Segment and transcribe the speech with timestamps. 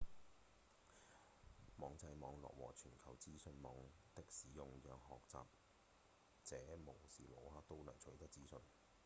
[1.77, 3.71] 網際網路和全球資訊網
[4.15, 5.43] 的使用讓學習
[6.43, 8.57] 者無時無刻都能取得資訊